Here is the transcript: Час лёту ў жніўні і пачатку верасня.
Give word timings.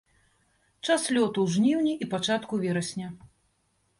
Час 0.85 1.03
лёту 1.17 1.37
ў 1.43 1.47
жніўні 1.57 1.93
і 2.05 2.09
пачатку 2.15 2.53
верасня. 2.65 3.07